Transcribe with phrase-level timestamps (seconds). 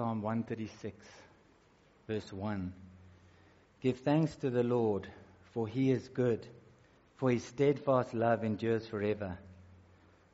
[0.00, 0.96] Psalm 136,
[2.08, 2.72] verse 1.
[3.82, 5.06] Give thanks to the Lord,
[5.52, 6.46] for he is good,
[7.18, 9.36] for his steadfast love endures forever.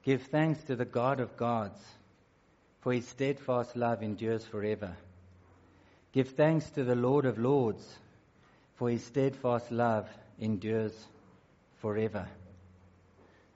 [0.05, 1.81] Give thanks to the God of gods,
[2.81, 4.95] for his steadfast love endures forever.
[6.13, 7.99] Give thanks to the Lord of lords,
[8.77, 10.09] for his steadfast love
[10.39, 10.95] endures
[11.81, 12.29] forever.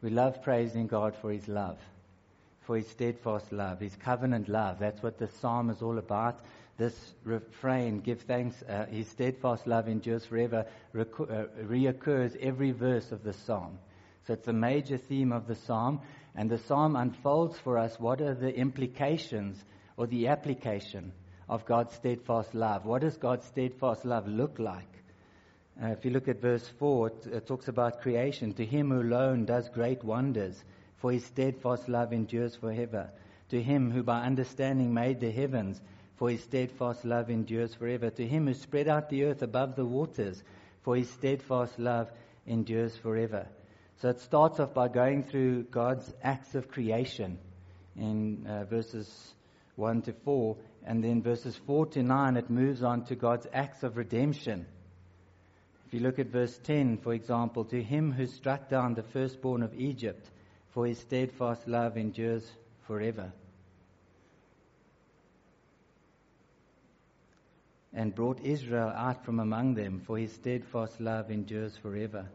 [0.02, 1.79] We love praising God for his love
[2.71, 4.79] for his steadfast love, his covenant love.
[4.79, 6.39] That's what the psalm is all about.
[6.79, 6.94] This
[7.25, 13.25] refrain, give thanks, uh, his steadfast love endures forever, recu- uh, reoccurs every verse of
[13.25, 13.80] the psalm.
[14.25, 16.03] So it's a major theme of the psalm,
[16.36, 19.61] and the psalm unfolds for us what are the implications
[19.96, 21.11] or the application
[21.49, 22.85] of God's steadfast love.
[22.85, 25.02] What does God's steadfast love look like?
[25.82, 28.55] Uh, if you look at verse 4, it, it talks about creation.
[28.55, 30.63] To him who alone does great wonders
[31.00, 33.11] for his steadfast love endures forever.
[33.48, 35.81] To him who by understanding made the heavens,
[36.16, 38.11] for his steadfast love endures forever.
[38.11, 40.42] To him who spread out the earth above the waters,
[40.83, 42.11] for his steadfast love
[42.47, 43.47] endures forever.
[43.97, 47.39] So it starts off by going through God's acts of creation
[47.96, 49.34] in uh, verses
[49.77, 53.83] 1 to 4, and then verses 4 to 9 it moves on to God's acts
[53.83, 54.67] of redemption.
[55.86, 59.62] If you look at verse 10, for example, to him who struck down the firstborn
[59.62, 60.30] of Egypt,
[60.70, 62.48] for his steadfast love endures
[62.86, 63.32] forever.
[67.92, 72.27] And brought Israel out from among them, for his steadfast love endures forever.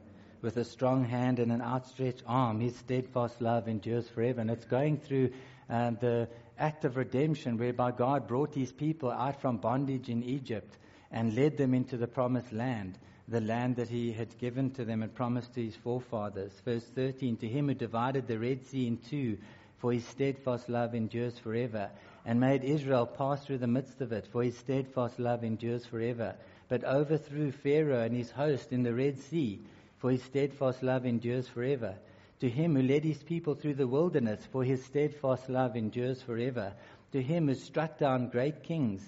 [0.42, 4.42] With a strong hand and an outstretched arm, his steadfast love endures forever.
[4.42, 5.32] And it's going through
[5.70, 6.28] uh, the
[6.60, 10.78] act of redemption whereby God brought his people out from bondage in Egypt
[11.10, 12.98] and led them into the promised land
[13.28, 16.52] the land that he had given to them and promised to his forefathers.
[16.64, 19.38] Verse 13, to him who divided the Red Sea in two,
[19.80, 21.90] for his steadfast love endures forever,
[22.26, 26.36] and made Israel pass through the midst of it, for his steadfast love endures forever,
[26.70, 29.60] but overthrew Pharaoh and his host in the Red Sea,
[29.98, 31.96] for his steadfast love endures forever.
[32.42, 36.74] To him who led his people through the wilderness, for his steadfast love endures forever.
[37.12, 39.02] To him who struck down great kings,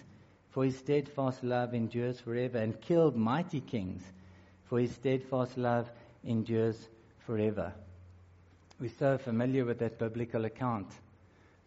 [0.52, 4.02] for his steadfast love endures forever, and killed mighty kings,
[4.70, 5.90] for his steadfast love
[6.24, 6.78] endures
[7.26, 7.74] forever.
[8.80, 10.88] We're so familiar with that biblical account,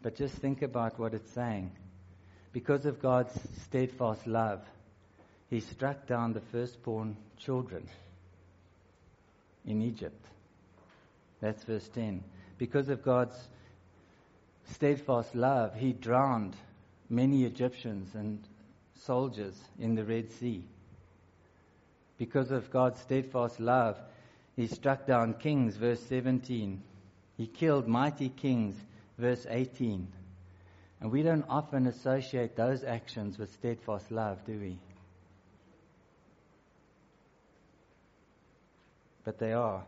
[0.02, 1.72] but just think about what it's saying.
[2.52, 4.60] Because of God's steadfast love,
[5.48, 7.88] he struck down the firstborn children
[9.66, 10.24] in Egypt.
[11.40, 12.22] That's verse 10.
[12.58, 13.36] Because of God's
[14.72, 16.54] steadfast love, he drowned
[17.08, 18.38] many Egyptians and
[18.94, 20.64] soldiers in the Red Sea.
[22.20, 23.98] Because of God's steadfast love,
[24.54, 26.82] he struck down kings, verse 17.
[27.38, 28.74] He killed mighty kings,
[29.16, 30.06] verse 18.
[31.00, 34.76] And we don't often associate those actions with steadfast love, do we?
[39.24, 39.82] But they are.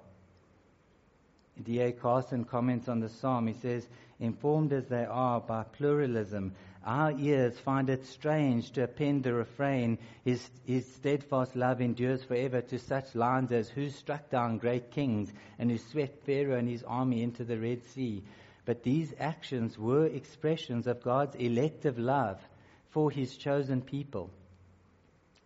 [1.63, 1.93] D.A.
[1.93, 3.47] Carson comments on the psalm.
[3.47, 3.87] He says,
[4.21, 6.55] Informed as they are by pluralism
[6.85, 12.61] our ears find it strange to append the refrain, his, his steadfast love endures forever
[12.61, 16.83] to such lines as, Who struck down great kings and who swept Pharaoh and his
[16.83, 18.23] army into the Red Sea?
[18.65, 22.41] But these actions were expressions of God's elective love
[22.91, 24.31] for his chosen people.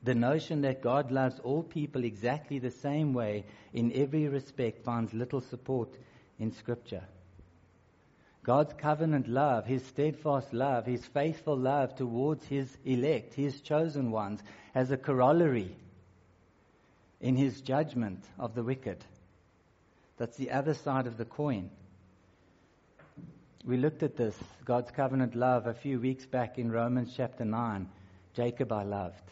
[0.03, 5.13] The notion that God loves all people exactly the same way in every respect finds
[5.13, 5.89] little support
[6.39, 7.03] in Scripture.
[8.47, 14.41] God's covenant love, His steadfast love, His faithful love towards His elect, His chosen ones,
[14.73, 15.75] as a corollary
[17.21, 19.05] in His judgment of the wicked.
[20.17, 21.71] That's the other side of the coin.
[23.65, 27.89] We looked at this, God's covenant love, a few weeks back in Romans chapter 9.
[28.35, 29.29] Jacob I loved.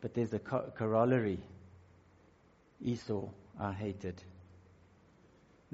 [0.00, 1.38] But there's a corollary.
[2.82, 3.28] Esau
[3.60, 4.20] I hated.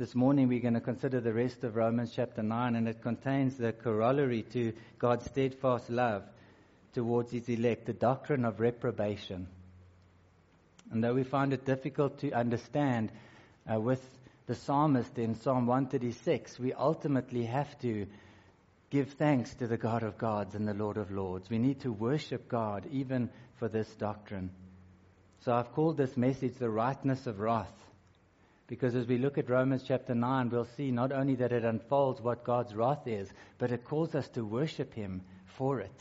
[0.00, 3.58] This morning we're going to consider the rest of Romans chapter 9, and it contains
[3.58, 6.22] the corollary to God's steadfast love
[6.94, 9.46] towards his elect, the doctrine of reprobation.
[10.90, 13.12] And though we find it difficult to understand
[13.70, 14.02] uh, with
[14.46, 18.06] the psalmist in Psalm 136, we ultimately have to
[18.88, 21.50] give thanks to the God of gods and the Lord of lords.
[21.50, 24.48] We need to worship God even for this doctrine.
[25.44, 27.68] So I've called this message the rightness of wrath.
[28.70, 32.20] Because as we look at Romans chapter 9, we'll see not only that it unfolds
[32.20, 33.28] what God's wrath is,
[33.58, 36.00] but it calls us to worship Him for it.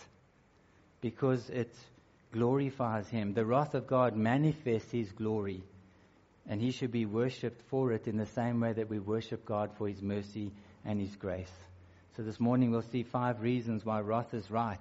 [1.01, 1.73] Because it
[2.31, 3.33] glorifies Him.
[3.33, 5.63] The wrath of God manifests His glory.
[6.47, 9.71] And He should be worshipped for it in the same way that we worship God
[9.75, 10.51] for His mercy
[10.85, 11.51] and His grace.
[12.17, 14.77] So this morning we'll see five reasons why wrath is right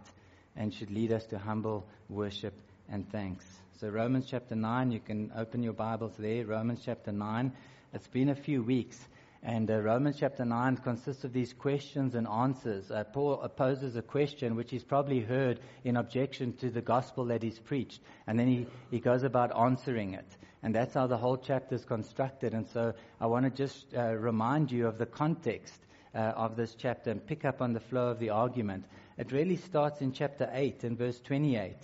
[0.55, 2.53] and should lead us to humble worship
[2.91, 3.47] and thanks.
[3.81, 6.45] So, Romans chapter 9, you can open your Bibles there.
[6.45, 7.53] Romans chapter 9.
[7.95, 8.99] It's been a few weeks,
[9.43, 12.91] and uh, Romans chapter 9 consists of these questions and answers.
[12.91, 17.43] Uh, Paul poses a question which he's probably heard in objection to the gospel that
[17.43, 20.27] he's preached, and then he, he goes about answering it.
[20.63, 22.53] And that's how the whole chapter is constructed.
[22.53, 22.93] And so
[23.23, 25.81] I want to just uh, remind you of the context
[26.15, 28.85] uh, of this chapter and pick up on the flow of the argument.
[29.17, 31.77] It really starts in chapter 8 and verse 28.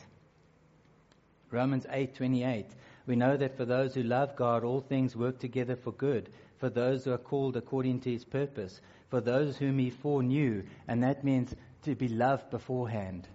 [1.54, 2.66] Romans 8:28.
[3.06, 6.70] We know that for those who love God, all things work together for good, for
[6.70, 8.80] those who are called according to his purpose,
[9.10, 13.28] for those whom he foreknew, and that means to be loved beforehand.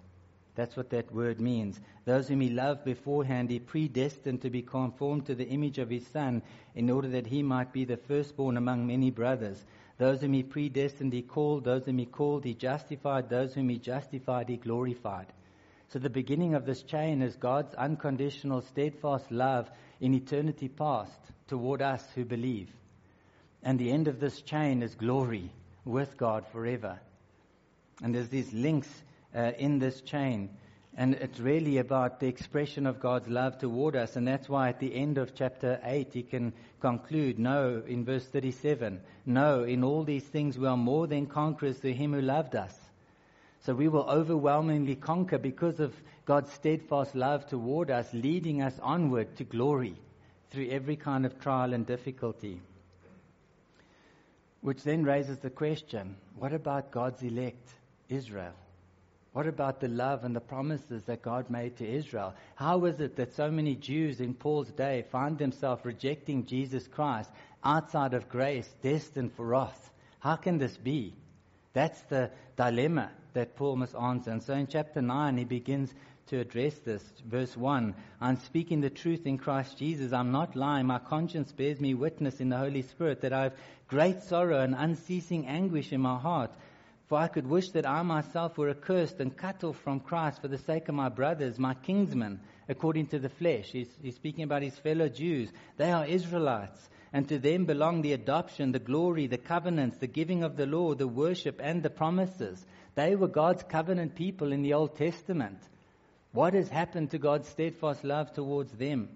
[0.56, 1.80] That's what that word means.
[2.04, 6.06] Those whom he loved beforehand, he predestined to be conformed to the image of his
[6.08, 6.42] Son,
[6.74, 9.64] in order that he might be the firstborn among many brothers.
[9.98, 11.64] Those whom he predestined, he called.
[11.64, 13.28] Those whom he called, he justified.
[13.30, 15.26] Those whom he justified, he glorified.
[15.92, 19.68] So the beginning of this chain is God's unconditional, steadfast love
[20.00, 22.70] in eternity past toward us who believe.
[23.64, 25.50] And the end of this chain is glory
[25.84, 27.00] with God forever.
[28.02, 28.88] And there's these links
[29.34, 30.50] uh, in this chain.
[30.96, 34.14] And it's really about the expression of God's love toward us.
[34.14, 38.26] And that's why at the end of chapter 8, he can conclude, No, in verse
[38.26, 42.54] 37, no, in all these things we are more than conquerors through him who loved
[42.54, 42.79] us.
[43.60, 49.36] So we will overwhelmingly conquer because of God's steadfast love toward us, leading us onward
[49.36, 49.96] to glory
[50.50, 52.60] through every kind of trial and difficulty.
[54.62, 57.68] Which then raises the question what about God's elect,
[58.08, 58.54] Israel?
[59.32, 62.34] What about the love and the promises that God made to Israel?
[62.56, 67.30] How is it that so many Jews in Paul's day find themselves rejecting Jesus Christ
[67.62, 69.92] outside of grace, destined for wrath?
[70.18, 71.14] How can this be?
[71.72, 74.30] That's the dilemma that Paul must answer.
[74.30, 75.94] And so in chapter 9, he begins
[76.26, 77.02] to address this.
[77.28, 80.12] Verse 1 I'm speaking the truth in Christ Jesus.
[80.12, 80.86] I'm not lying.
[80.86, 83.54] My conscience bears me witness in the Holy Spirit that I have
[83.88, 86.50] great sorrow and unceasing anguish in my heart.
[87.08, 90.46] For I could wish that I myself were accursed and cut off from Christ for
[90.46, 92.38] the sake of my brothers, my kinsmen,
[92.68, 93.72] according to the flesh.
[93.72, 95.50] He's, he's speaking about his fellow Jews.
[95.76, 100.44] They are Israelites and to them belong the adoption, the glory, the covenants, the giving
[100.44, 102.64] of the law, the worship, and the promises.
[102.94, 105.58] They were God's covenant people in the Old Testament.
[106.32, 109.08] What has happened to God's steadfast love towards them?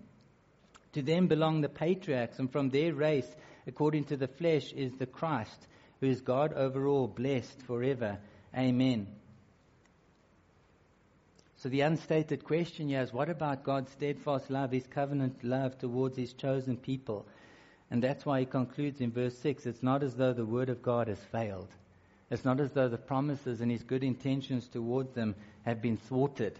[0.94, 3.29] To them belong the patriarchs, and from their race,
[3.67, 5.67] according to the flesh, is the Christ,
[6.00, 8.19] who is God over all, blessed forever.
[8.56, 9.06] Amen.
[11.56, 16.17] So the unstated question here is what about God's steadfast love, his covenant love towards
[16.17, 17.26] his chosen people?
[17.91, 20.83] And that's why he concludes in verse 6 it's not as though the word of
[20.83, 21.69] God has failed.
[22.31, 25.35] It's not as though the promises and his good intentions towards them
[25.65, 26.59] have been thwarted.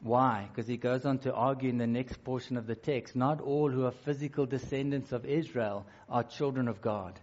[0.00, 0.48] Why?
[0.50, 3.70] Because he goes on to argue in the next portion of the text not all
[3.70, 7.18] who are physical descendants of Israel are children of God.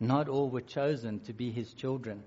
[0.00, 2.22] Not all were chosen to be his children.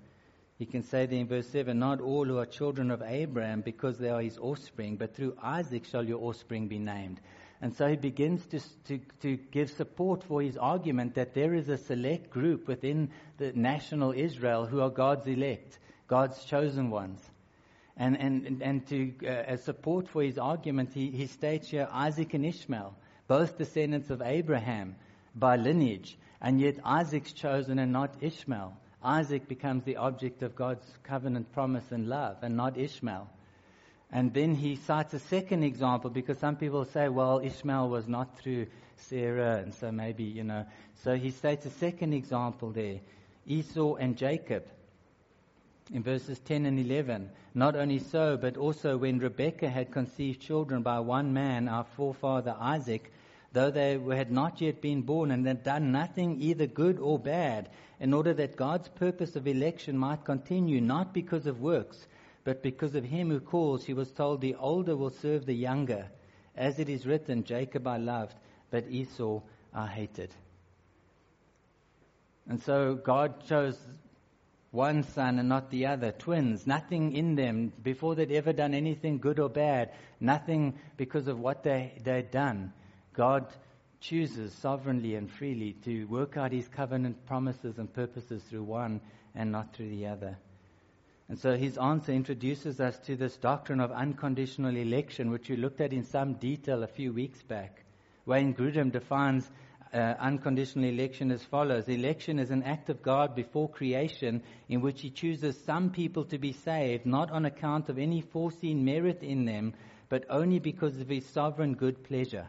[0.57, 3.97] He can say there in verse 7 Not all who are children of Abraham because
[3.97, 7.19] they are his offspring, but through Isaac shall your offspring be named.
[7.63, 11.69] And so he begins to, to, to, give support for his argument that there is
[11.69, 15.79] a select group within the national Israel who are God's elect,
[16.09, 17.21] God's chosen ones.
[17.95, 22.33] And, and, and to, uh, as support for his argument, he, he states here Isaac
[22.33, 22.97] and Ishmael,
[23.29, 24.97] both descendants of Abraham
[25.33, 28.75] by lineage, and yet Isaac's chosen and not Ishmael.
[29.01, 33.29] Isaac becomes the object of God's covenant promise and love, and not Ishmael.
[34.13, 38.37] And then he cites a second example because some people say, well, Ishmael was not
[38.37, 40.67] through Sarah, and so maybe, you know.
[41.03, 42.99] So he states a second example there
[43.47, 44.65] Esau and Jacob
[45.91, 47.31] in verses 10 and 11.
[47.55, 52.55] Not only so, but also when Rebekah had conceived children by one man, our forefather
[52.59, 53.11] Isaac,
[53.51, 57.67] though they had not yet been born and had done nothing either good or bad,
[57.99, 62.05] in order that God's purpose of election might continue, not because of works,
[62.43, 66.07] but because of him who calls, he was told, The older will serve the younger.
[66.55, 68.35] As it is written, Jacob I loved,
[68.69, 69.41] but Esau
[69.73, 70.31] I hated.
[72.47, 73.79] And so God chose
[74.71, 79.19] one son and not the other, twins, nothing in them before they'd ever done anything
[79.19, 82.73] good or bad, nothing because of what they, they'd done.
[83.13, 83.45] God
[83.99, 88.99] chooses sovereignly and freely to work out his covenant promises and purposes through one
[89.35, 90.37] and not through the other.
[91.29, 95.81] And so his answer introduces us to this doctrine of unconditional election, which we looked
[95.81, 97.83] at in some detail a few weeks back.
[98.25, 99.49] Wayne Grudem defines
[99.93, 101.87] uh, unconditional election as follows.
[101.87, 106.37] Election is an act of God before creation in which He chooses some people to
[106.37, 109.73] be saved, not on account of any foreseen merit in them,
[110.09, 112.47] but only because of His sovereign good pleasure.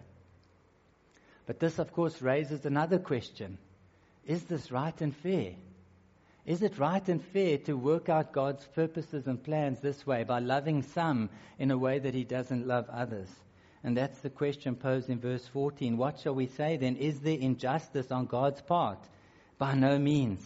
[1.46, 3.58] But this, of course, raises another question.
[4.26, 5.52] Is this right and fair?
[6.46, 10.40] Is it right and fair to work out God's purposes and plans this way by
[10.40, 13.30] loving some in a way that He doesn't love others?
[13.82, 15.96] And that's the question posed in verse 14.
[15.96, 16.96] What shall we say then?
[16.96, 18.98] Is there injustice on God's part?
[19.58, 20.42] By no means.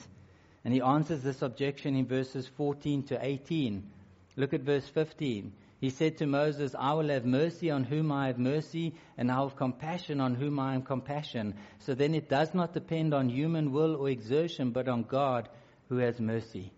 [0.64, 3.88] And he answers this objection in verses 14 to 18.
[4.36, 5.52] Look at verse 15.
[5.80, 9.38] He said to Moses, I will have mercy on whom I have mercy, and I
[9.38, 11.54] will have compassion on whom I have compassion.
[11.78, 15.48] So then it does not depend on human will or exertion, but on God
[15.88, 16.72] who has mercy.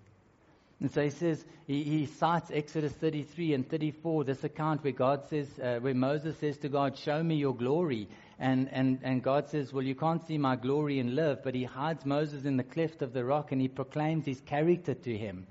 [0.80, 5.28] And so he says, he, he, cites Exodus 33 and 34, this account where God
[5.28, 8.08] says, uh, where Moses says to God, show me your glory.
[8.38, 11.44] And, and, and God says, well, you can't see my glory and live.
[11.44, 14.94] But he hides Moses in the cleft of the rock and he proclaims his character
[14.94, 15.46] to him.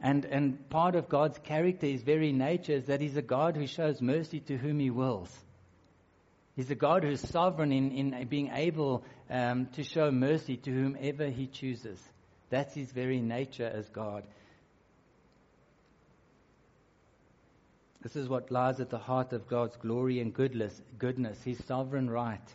[0.00, 3.66] And, and part of God's character, his very nature, is that he's a God who
[3.66, 5.36] shows mercy to whom he wills.
[6.54, 11.28] He's a God who's sovereign in, in being able um, to show mercy to whomever
[11.28, 11.98] he chooses.
[12.50, 14.24] That's his very nature as God.
[18.04, 22.10] This is what lies at the heart of God's glory and goodness, goodness, His sovereign
[22.10, 22.54] right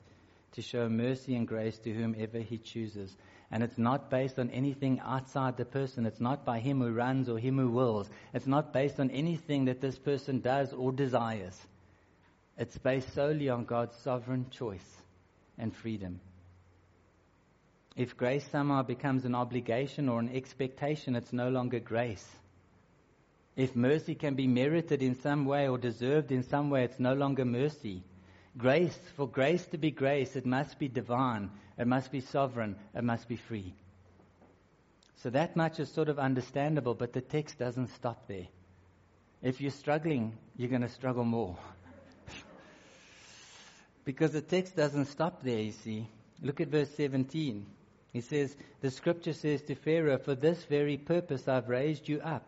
[0.51, 3.15] to show mercy and grace to whomever He chooses.
[3.49, 6.05] And it's not based on anything outside the person.
[6.05, 8.07] It's not by him who runs or him who wills.
[8.31, 11.59] It's not based on anything that this person does or desires.
[12.59, 15.01] It's based solely on God's sovereign choice
[15.57, 16.19] and freedom.
[17.95, 22.27] If grace somehow becomes an obligation or an expectation, it's no longer grace.
[23.55, 27.13] If mercy can be merited in some way or deserved in some way, it's no
[27.13, 28.03] longer mercy.
[28.57, 33.03] Grace, for grace to be grace, it must be divine, it must be sovereign, it
[33.03, 33.73] must be free.
[35.17, 38.47] So that much is sort of understandable, but the text doesn't stop there.
[39.41, 41.57] If you're struggling, you're going to struggle more.
[44.05, 46.07] because the text doesn't stop there, you see.
[46.41, 47.65] Look at verse 17.
[48.11, 52.43] He says, The scripture says to Pharaoh, For this very purpose I've raised you up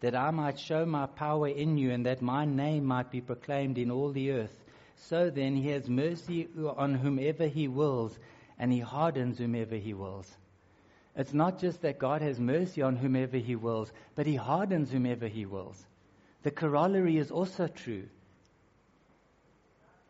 [0.00, 3.78] that I might show my power in you and that my name might be proclaimed
[3.78, 4.54] in all the earth.
[4.96, 8.16] So then he has mercy on whomever he wills
[8.58, 10.36] and he hardens whomever he wills.
[11.16, 15.26] It's not just that God has mercy on whomever he wills, but he hardens whomever
[15.26, 15.84] he wills.
[16.42, 18.04] The corollary is also true.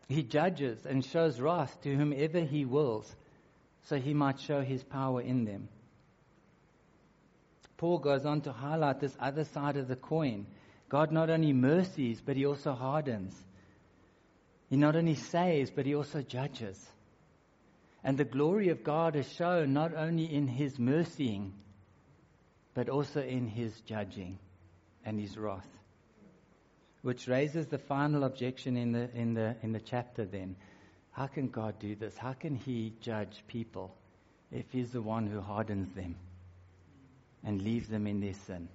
[0.07, 3.15] He judges and shows wrath to whomever he wills,
[3.89, 5.67] so he might show his power in them.
[7.77, 10.45] Paul goes on to highlight this other side of the coin.
[10.89, 13.35] God not only mercies, but he also hardens.
[14.69, 16.79] He not only saves, but he also judges.
[18.03, 21.53] And the glory of God is shown not only in his mercying,
[22.75, 24.37] but also in his judging
[25.03, 25.67] and his wrath.
[27.01, 30.57] Which raises the final objection in the, in the, in the chapter then.
[31.19, 32.17] How can God do this?
[32.17, 33.93] How can he judge people
[34.53, 36.15] if he's the one who hardens them?
[37.43, 38.67] and leaves them in their sin.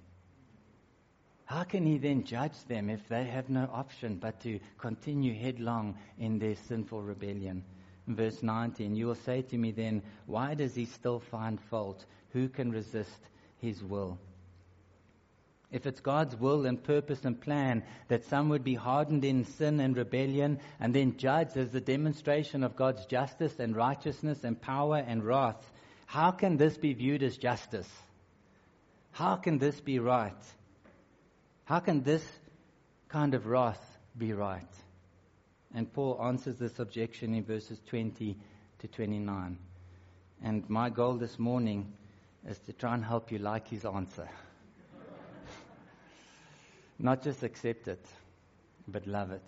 [1.45, 5.97] How can he then judge them if they have no option but to continue headlong
[6.17, 7.63] in their sinful rebellion?
[8.07, 12.05] verse 19, you will say to me then, why does he still find fault?
[12.33, 13.19] Who can resist
[13.59, 14.19] his will?
[15.71, 19.79] If it's God's will and purpose and plan that some would be hardened in sin
[19.79, 24.97] and rebellion and then judged as the demonstration of God's justice and righteousness and power
[24.97, 25.71] and wrath,
[26.05, 27.89] how can this be viewed as justice?
[29.11, 30.33] How can this be right?
[31.65, 32.23] How can this
[33.09, 33.81] kind of wrath
[34.17, 34.67] be right?
[35.73, 38.37] And Paul answers this objection in verses 20
[38.79, 39.57] to 29.
[40.43, 41.91] And my goal this morning
[42.47, 44.29] is to try and help you like his answer.
[46.97, 48.05] Not just accept it,
[48.87, 49.43] but love it.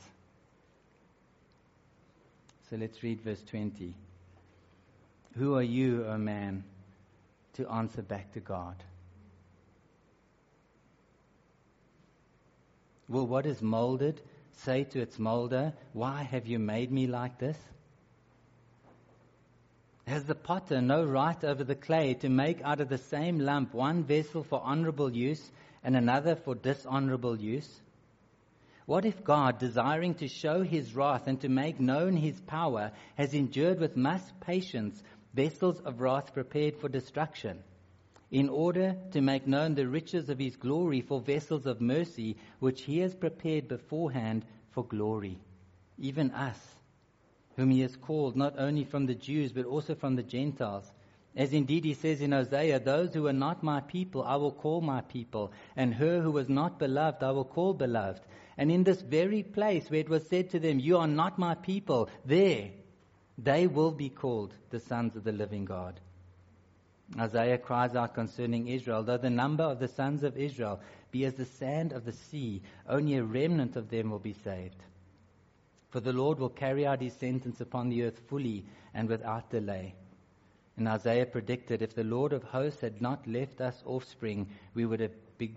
[2.70, 3.94] So let's read verse 20.
[5.38, 6.64] Who are you, O man,
[7.54, 8.76] to answer back to God?
[13.08, 14.22] Will what is molded
[14.58, 17.58] say to its molder, Why have you made me like this?
[20.08, 23.74] Has the potter no right over the clay to make out of the same lump
[23.74, 25.52] one vessel for honorable use
[25.88, 27.80] and another for dishonorable use?
[28.86, 33.34] What if God, desiring to show his wrath and to make known his power, has
[33.34, 35.02] endured with much patience
[35.34, 37.64] vessels of wrath prepared for destruction?
[38.30, 42.82] in order to make known the riches of his glory for vessels of mercy, which
[42.82, 45.40] he has prepared beforehand for glory,
[45.98, 46.60] even us,
[47.56, 50.92] whom he has called, not only from the Jews, but also from the Gentiles.
[51.38, 54.82] As indeed he says in Hosea, Those who are not my people, I will call
[54.82, 58.22] my people, and her who was not beloved, I will call beloved.
[58.58, 61.54] And in this very place where it was said to them, You are not my
[61.54, 62.72] people, there
[63.38, 66.00] they will be called the sons of the living God.
[67.20, 70.80] Isaiah cries out concerning Israel, though the number of the sons of Israel
[71.12, 74.84] be as the sand of the sea, only a remnant of them will be saved.
[75.92, 78.66] For the Lord will carry out his sentence upon the earth fully
[78.96, 79.94] and without delay.
[80.78, 85.00] And Isaiah predicted, if the Lord of hosts had not left us offspring, we would
[85.00, 85.12] have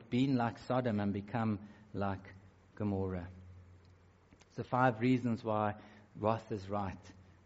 [0.08, 1.58] been like Sodom and become
[1.92, 2.32] like
[2.74, 3.28] Gomorrah.
[4.56, 5.74] So, five reasons why
[6.18, 6.98] wrath is right.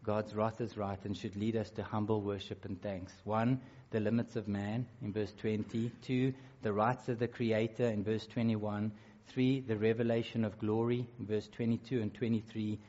[0.03, 3.13] God's wrath is right and should lead us to humble worship and thanks.
[3.25, 3.59] One,
[3.91, 5.91] the limits of man in verse 20.
[6.01, 8.91] Two, the rights of the Creator in verse 21.
[9.27, 12.79] Three, the revelation of glory in verse 22 and 23.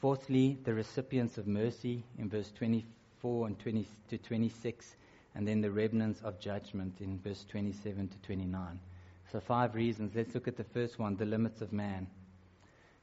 [0.00, 4.96] Fourthly, the recipients of mercy in verse 24 and 20 to 26.
[5.34, 8.80] And then the remnants of judgment in verse 27 to 29.
[9.30, 10.12] So, five reasons.
[10.14, 12.06] Let's look at the first one the limits of man.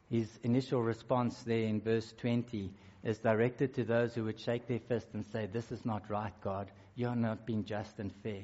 [0.09, 2.71] His initial response there in verse 20
[3.03, 6.33] is directed to those who would shake their fist and say, This is not right,
[6.43, 6.71] God.
[6.95, 8.43] You're not being just and fair.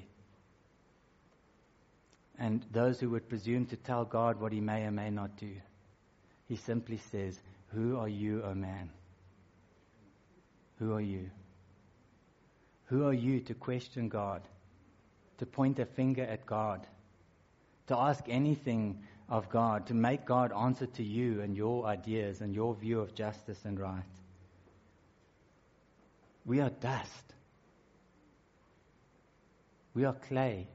[2.38, 5.54] And those who would presume to tell God what he may or may not do.
[6.48, 7.40] He simply says,
[7.74, 8.90] Who are you, O man?
[10.80, 11.30] Who are you?
[12.92, 14.42] Who are you to question God,
[15.38, 16.86] to point a finger at God,
[17.88, 22.54] to ask anything of God, to make God answer to you and your ideas and
[22.54, 24.04] your view of justice and right?
[26.46, 27.34] We are dust.
[29.94, 30.68] We are clay.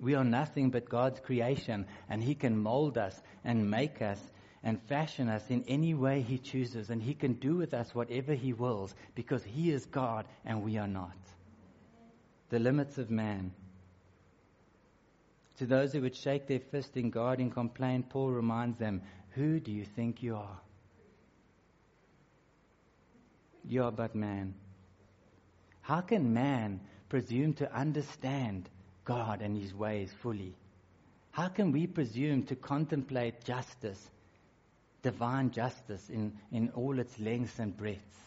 [0.00, 4.18] We are nothing but God's creation, and He can mold us and make us
[4.64, 8.34] and fashion us in any way He chooses, and He can do with us whatever
[8.34, 11.16] He wills because He is God and we are not.
[12.48, 13.52] The limits of man.
[15.58, 19.02] To those who would shake their fist in God and complain, Paul reminds them,
[19.34, 20.58] Who do you think you are?
[23.68, 24.54] You are but man.
[25.82, 28.68] How can man presume to understand
[29.04, 30.54] God and his ways fully?
[31.30, 34.10] How can we presume to contemplate justice,
[35.04, 38.18] divine justice, in, in all its lengths and breadths?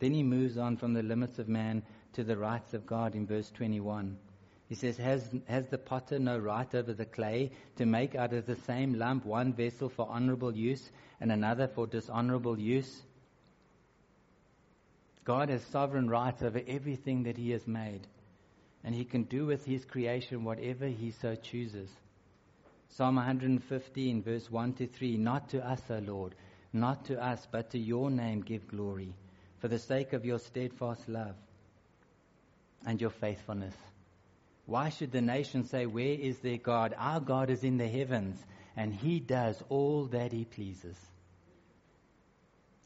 [0.00, 1.82] Then he moves on from the limits of man
[2.14, 4.16] to the rights of God in verse 21.
[4.68, 8.46] He says, has, has the potter no right over the clay to make out of
[8.46, 13.02] the same lump one vessel for honorable use and another for dishonorable use?
[15.24, 18.06] God has sovereign rights over everything that He has made,
[18.82, 21.90] and He can do with His creation whatever He so chooses.
[22.88, 26.34] Psalm 115, verse 1 to 3 Not to us, O Lord,
[26.72, 29.14] not to us, but to your name give glory,
[29.58, 31.36] for the sake of your steadfast love
[32.86, 33.74] and your faithfulness.
[34.66, 36.94] Why should the nations say, Where is their God?
[36.98, 38.44] Our God is in the heavens,
[38.76, 40.96] and he does all that he pleases.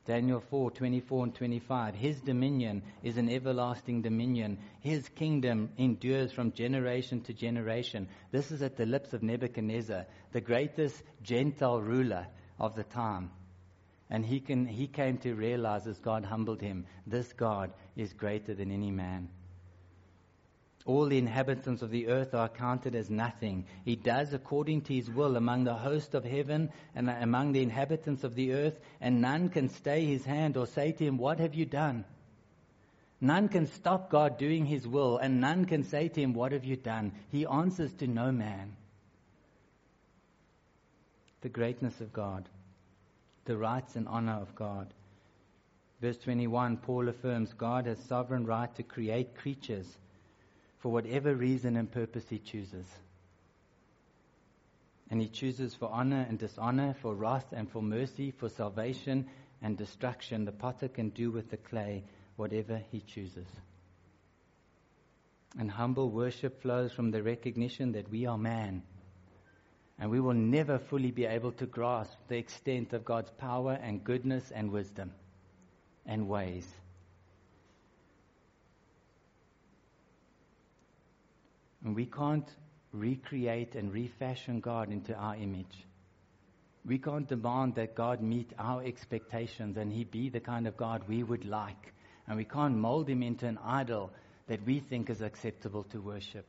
[0.05, 1.95] Daniel 4, 24 and 25.
[1.95, 4.59] His dominion is an everlasting dominion.
[4.81, 8.09] His kingdom endures from generation to generation.
[8.33, 12.27] This is at the lips of Nebuchadnezzar, the greatest Gentile ruler
[12.59, 13.31] of the time.
[14.11, 18.55] And he, can, he came to realize as God humbled him, this God is greater
[18.55, 19.29] than any man.
[20.85, 23.67] All the inhabitants of the earth are counted as nothing.
[23.85, 28.25] He does according to his will among the host of heaven and among the inhabitants
[28.25, 31.55] of the earth, and none can stay his hand or say to him, What have
[31.55, 32.05] you done?
[33.21, 36.65] None can stop God doing his will, and none can say to him, What have
[36.65, 37.13] you done?
[37.31, 38.75] He answers to no man.
[41.43, 42.49] The greatness of God,
[43.45, 44.93] the rights and honor of God.
[46.01, 49.87] Verse 21, Paul affirms God has sovereign right to create creatures
[50.83, 52.87] for whatever reason and purpose he chooses.
[55.11, 59.29] And he chooses for honor and dishonor, for wrath and for mercy, for salvation
[59.63, 60.45] and destruction.
[60.45, 62.03] The potter can do with the clay
[62.35, 63.47] whatever he chooses.
[65.57, 68.83] And humble worship flows from the recognition that we are man.
[70.01, 74.03] And we will never fully be able to grasp the extent of God's power and
[74.03, 75.13] goodness and wisdom
[76.07, 76.67] and ways.
[81.85, 82.49] And we can't
[82.93, 85.85] recreate and refashion God into our image.
[86.85, 91.05] We can't demand that God meet our expectations and He be the kind of God
[91.09, 91.95] we would like.
[92.27, 94.13] And we can't mold Him into an idol
[94.49, 96.47] that we think is acceptable to worship.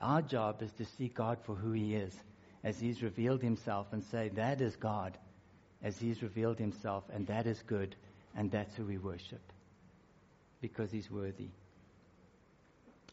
[0.00, 2.14] Our job is to see God for who He is,
[2.62, 5.16] as He's revealed Himself, and say, That is God,
[5.82, 7.96] as He's revealed Himself, and that is good,
[8.36, 9.40] and that's who we worship
[10.60, 11.48] because He's worthy.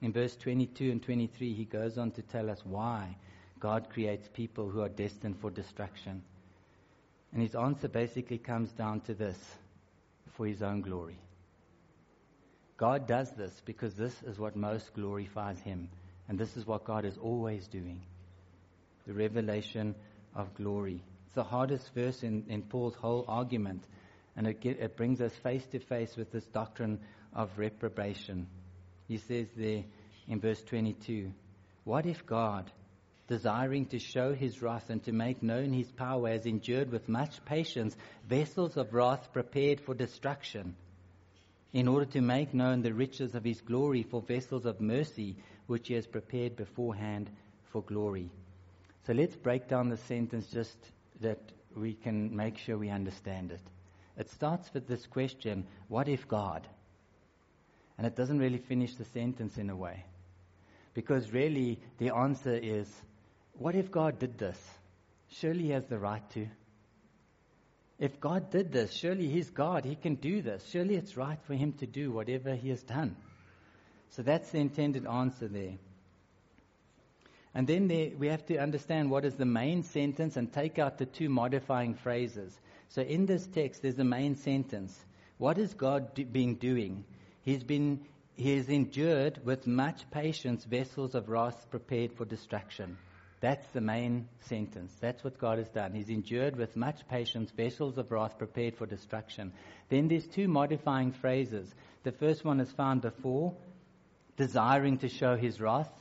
[0.04, 3.16] In verse 22 and 23, He goes on to tell us why
[3.62, 6.22] God creates people who are destined for destruction.
[7.32, 9.38] And His answer basically comes down to this
[10.34, 11.18] for His own glory.
[12.76, 15.88] God does this because this is what most glorifies Him.
[16.28, 18.02] And this is what God is always doing
[19.08, 19.96] the revelation
[20.36, 21.02] of glory.
[21.28, 23.84] It's the hardest verse in, in Paul's whole argument,
[24.36, 27.00] and it, get, it brings us face to face with this doctrine
[27.34, 28.48] of reprobation.
[29.14, 29.84] He says there
[30.28, 31.32] in verse 22
[31.84, 32.72] What if God,
[33.28, 37.46] desiring to show his wrath and to make known his power, has endured with much
[37.46, 37.96] patience
[38.28, 40.76] vessels of wrath prepared for destruction?
[41.74, 45.36] in order to make known the riches of his glory for vessels of mercy,
[45.68, 47.30] which he has prepared beforehand
[47.72, 48.32] for glory.
[49.06, 50.78] So let's break down the sentence just
[51.22, 51.40] that
[51.76, 53.62] we can make sure we understand it.
[54.18, 56.68] It starts with this question what if God?
[58.04, 60.04] And it doesn't really finish the sentence in a way.
[60.94, 62.86] Because really, the answer is
[63.58, 64.60] what if God did this?
[65.30, 66.46] Surely he has the right to.
[68.00, 69.86] If God did this, surely He's God.
[69.86, 70.68] He can do this.
[70.70, 73.16] Surely it's right for Him to do whatever He has done.
[74.10, 75.78] So that's the intended answer there.
[77.56, 80.98] And then there, we have to understand what is the main sentence and take out
[80.98, 82.54] the two modifying phrases.
[82.90, 84.94] So in this text, there's a main sentence.
[85.38, 87.06] What has God do, been doing?
[87.44, 92.98] He's been, he has endured with much patience vessels of wrath prepared for destruction.
[93.42, 94.96] That's the main sentence.
[95.02, 95.94] That's what God has done.
[95.94, 99.52] He's endured with much patience vessels of wrath prepared for destruction.
[99.90, 101.70] Then there's two modifying phrases.
[102.04, 103.54] The first one is found before,
[104.38, 105.92] desiring to show his wrath.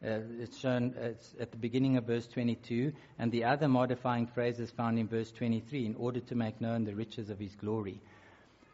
[0.00, 4.60] Uh, it's shown it's at the beginning of verse 22, and the other modifying phrase
[4.60, 8.00] is found in verse 23, in order to make known the riches of his glory.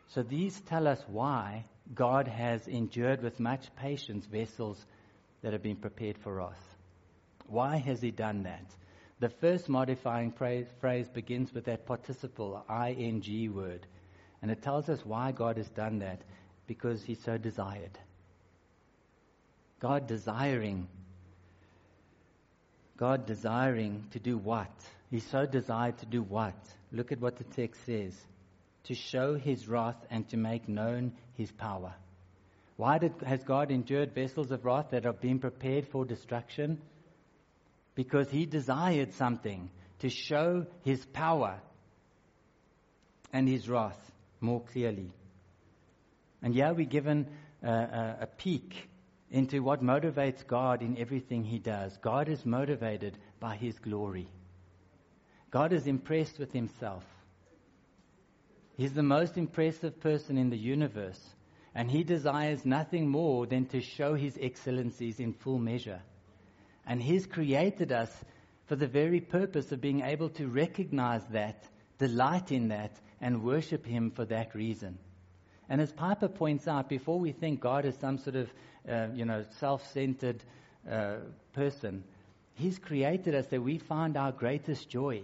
[0.08, 4.84] So these tell us why God has endured with much patience vessels
[5.42, 6.76] that have been prepared for wrath.
[7.46, 8.64] Why has he done that?
[9.18, 13.86] The first modifying phrase begins with that participle, ing word.
[14.40, 16.22] And it tells us why God has done that.
[16.66, 17.98] Because he so desired.
[19.80, 20.88] God desiring.
[22.96, 24.70] God desiring to do what?
[25.10, 26.54] He so desired to do what?
[26.92, 28.14] Look at what the text says.
[28.84, 31.94] To show his wrath and to make known his power.
[32.76, 36.80] Why did, has God endured vessels of wrath that have been prepared for destruction?
[37.94, 41.60] because he desired something to show his power
[43.32, 44.00] and his wrath
[44.40, 45.12] more clearly.
[46.42, 47.26] And here we're given
[47.62, 48.88] a, a, a peek
[49.30, 51.94] into what motivates God in everything he does.
[51.98, 54.28] God is motivated by his glory.
[55.50, 57.04] God is impressed with himself.
[58.80, 61.20] He's the most impressive person in the universe,
[61.74, 66.00] and he desires nothing more than to show his excellencies in full measure.
[66.86, 68.10] And He's created us
[68.64, 73.84] for the very purpose of being able to recognize that, delight in that, and worship
[73.84, 74.96] Him for that reason.
[75.68, 78.50] And as Piper points out, before we think God is some sort of,
[78.88, 80.42] uh, you know, self-centered
[80.90, 81.16] uh,
[81.52, 82.02] person,
[82.54, 85.20] He's created us that we find our greatest joy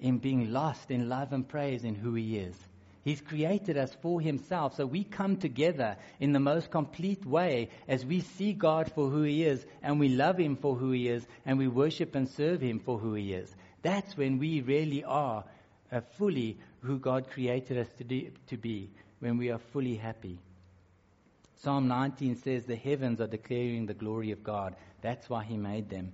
[0.00, 2.56] in being lost in love and praise in who He is.
[3.02, 4.74] He's created us for Himself.
[4.74, 9.22] So we come together in the most complete way as we see God for who
[9.22, 12.60] He is and we love Him for who He is and we worship and serve
[12.60, 13.54] Him for who He is.
[13.82, 15.44] That's when we really are
[15.92, 20.38] uh, fully who God created us to, do, to be, when we are fully happy.
[21.58, 24.74] Psalm 19 says the heavens are declaring the glory of God.
[25.00, 26.12] That's why He made them.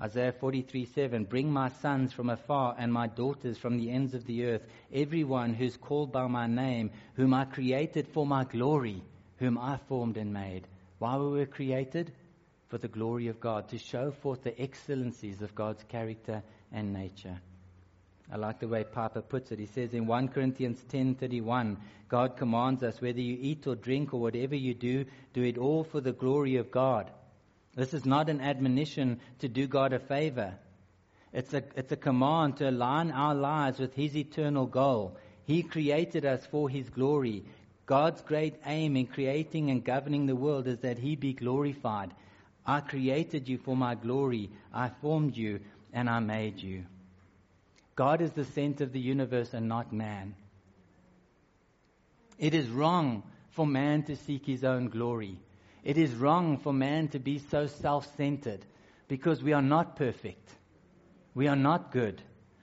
[0.00, 4.24] Isaiah 43 7 Bring my sons from afar and my daughters from the ends of
[4.26, 9.02] the earth, everyone who's called by my name, whom I created for my glory,
[9.38, 10.66] whom I formed and made.
[10.98, 12.12] Why were we created?
[12.68, 17.40] For the glory of God, to show forth the excellencies of God's character and nature.
[18.32, 19.60] I like the way Piper puts it.
[19.60, 21.76] He says in 1 Corinthians 10:31,
[22.08, 25.04] God commands us whether you eat or drink or whatever you do,
[25.34, 27.12] do it all for the glory of God.
[27.76, 30.54] This is not an admonition to do God a favor.
[31.32, 35.16] It's a, it's a command to align our lives with His eternal goal.
[35.44, 37.44] He created us for His glory.
[37.86, 42.12] God's great aim in creating and governing the world is that He be glorified.
[42.66, 44.50] I created you for my glory.
[44.72, 45.60] I formed you
[45.92, 46.84] and I made you.
[47.96, 50.34] God is the center of the universe and not man.
[52.38, 55.38] It is wrong for man to seek his own glory.
[55.84, 58.64] It is wrong for man to be so self centered
[59.06, 60.50] because we are not perfect.
[61.34, 62.22] We are not good.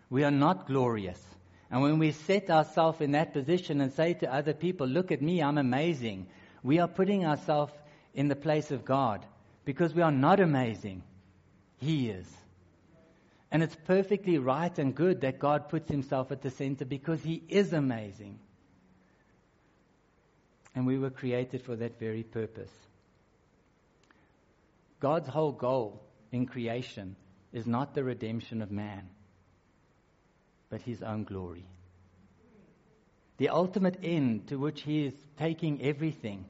[0.10, 1.21] We are not glorious.
[1.69, 5.21] And when we set ourselves in that position and say to other people, look at
[5.21, 6.27] me, I'm amazing,
[6.63, 7.73] we are putting ourselves
[8.13, 9.25] in the place of God
[9.63, 11.03] because we are not amazing.
[11.77, 12.27] He is.
[13.51, 17.43] And it's perfectly right and good that God puts himself at the center because he
[17.47, 18.39] is amazing.
[20.73, 22.71] And we were created for that very purpose.
[25.01, 27.17] God's whole goal in creation
[27.51, 29.09] is not the redemption of man,
[30.69, 31.65] but his own glory.
[33.37, 36.45] The ultimate end to which he is taking everything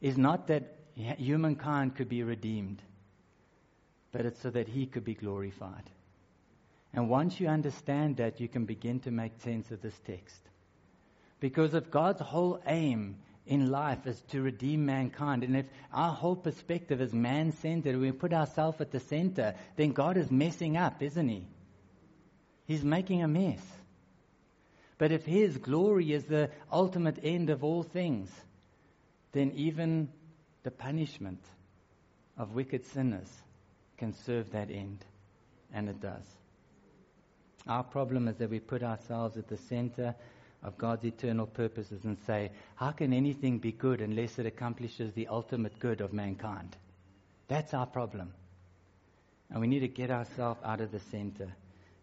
[0.00, 2.80] is not that humankind could be redeemed,
[4.12, 5.90] but it's so that he could be glorified.
[6.94, 10.40] And once you understand that, you can begin to make sense of this text.
[11.40, 16.36] Because if God's whole aim in life is to redeem mankind, and if our whole
[16.36, 21.02] perspective is man centered, we put ourselves at the center, then God is messing up,
[21.02, 21.46] isn't He?
[22.66, 23.60] He's making a mess.
[24.98, 28.30] But if His glory is the ultimate end of all things,
[29.32, 30.10] then even
[30.62, 31.42] the punishment
[32.36, 33.30] of wicked sinners
[33.96, 35.04] can serve that end.
[35.72, 36.24] And it does.
[37.66, 40.14] Our problem is that we put ourselves at the center
[40.62, 45.28] of God's eternal purposes and say, how can anything be good unless it accomplishes the
[45.28, 46.76] ultimate good of mankind?
[47.48, 48.32] That's our problem.
[49.50, 51.48] And we need to get ourselves out of the center.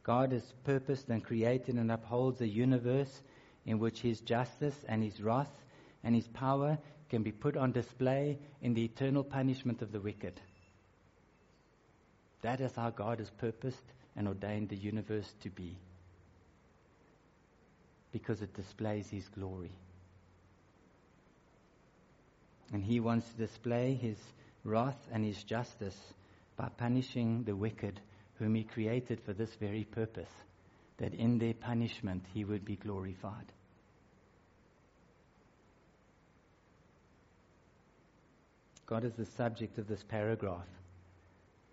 [0.03, 3.21] God has purposed and created and upholds a universe
[3.65, 5.51] in which His justice and His wrath
[6.03, 6.77] and His power
[7.09, 10.39] can be put on display in the eternal punishment of the wicked.
[12.41, 13.83] That is how God has purposed
[14.15, 15.77] and ordained the universe to be.
[18.11, 19.71] Because it displays His glory.
[22.73, 24.17] And He wants to display His
[24.63, 25.97] wrath and His justice
[26.55, 27.99] by punishing the wicked
[28.39, 30.29] whom He created for this very purpose,
[30.97, 33.51] that in their punishment He would be glorified.
[38.87, 40.65] God is the subject of this paragraph.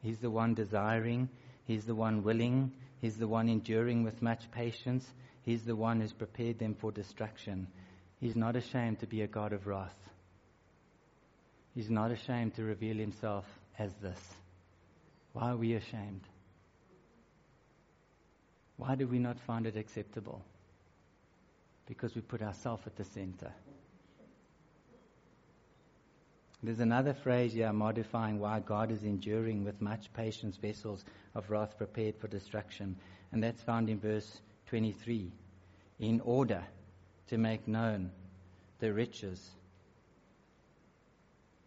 [0.03, 1.29] He's the one desiring,
[1.65, 5.07] He's the one willing, He's the one enduring with much patience,
[5.45, 7.67] He's the one who's prepared them for destruction.
[8.19, 9.97] He's not ashamed to be a God of wrath.
[11.75, 13.45] He's not ashamed to reveal Himself
[13.79, 14.21] as this.
[15.33, 16.23] Why are we ashamed?
[18.77, 20.43] Why do we not find it acceptable?
[21.87, 23.53] Because we put ourselves at the center.
[26.63, 31.05] There's another phrase here modifying why God is enduring with much patience vessels
[31.35, 32.97] of wrath prepared for destruction,
[33.33, 34.41] and that's found in verse
[34.75, 35.31] 23.
[36.01, 36.61] In order
[37.29, 38.11] to make known
[38.81, 39.51] the riches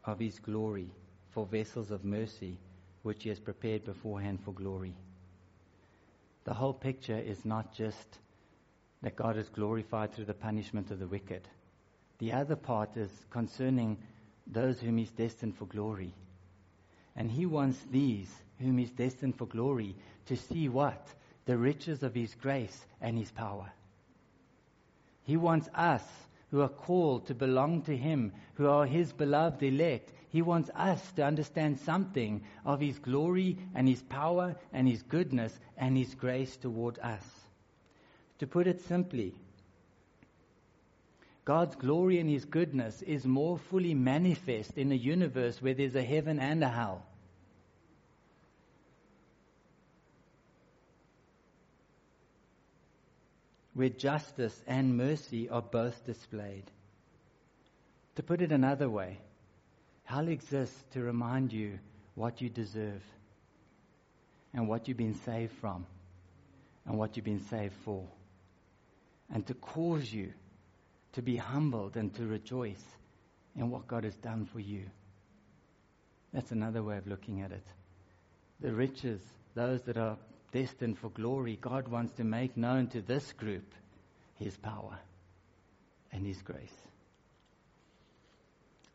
[0.03, 0.89] of his glory
[1.29, 2.57] for vessels of mercy,
[3.03, 4.93] which he has prepared beforehand for glory.
[6.43, 8.19] The whole picture is not just
[9.01, 11.47] that God is glorified through the punishment of the wicked.
[12.19, 13.99] The other part is concerning
[14.45, 16.13] those whom He's destined for glory.
[17.15, 21.07] And He wants these whom He's destined for glory to see what?
[21.47, 23.71] The riches of His grace and His power.
[25.23, 26.03] He wants us
[26.51, 30.11] who are called to belong to Him, who are His beloved elect.
[30.29, 35.57] He wants us to understand something of His glory and His power and His goodness
[35.77, 37.23] and His grace toward us.
[38.39, 39.33] To put it simply,
[41.45, 46.03] God's glory and His goodness is more fully manifest in a universe where there's a
[46.03, 47.05] heaven and a hell.
[53.77, 56.63] Where justice and mercy are both displayed.
[58.15, 59.19] To put it another way,
[60.03, 61.77] hell exists to remind you
[62.15, 63.03] what you deserve
[64.51, 65.85] and what you've been saved from
[66.87, 68.03] and what you've been saved for,
[69.31, 70.33] and to cause you
[71.13, 72.83] to be humbled and to rejoice
[73.55, 74.85] in what God has done for you.
[76.33, 77.67] That's another way of looking at it.
[78.59, 79.21] The riches,
[79.53, 80.17] those that are
[80.51, 83.73] destined for glory, God wants to make known to this group
[84.35, 84.97] His power
[86.11, 86.73] and His grace.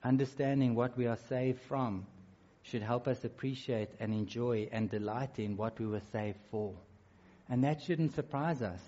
[0.05, 2.07] Understanding what we are saved from
[2.63, 6.73] should help us appreciate and enjoy and delight in what we were saved for.
[7.49, 8.81] And that shouldn't surprise us.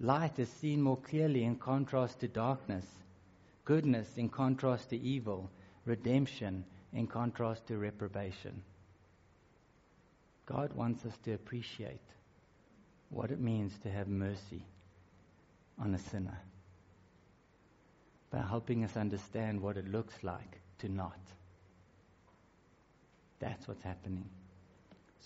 [0.00, 2.84] Light is seen more clearly in contrast to darkness,
[3.64, 5.50] goodness in contrast to evil,
[5.84, 8.62] redemption in contrast to reprobation.
[10.46, 12.00] God wants us to appreciate
[13.10, 14.64] what it means to have mercy
[15.78, 16.38] on a sinner
[18.30, 21.18] by helping us understand what it looks like to not.
[23.38, 24.28] That's what's happening.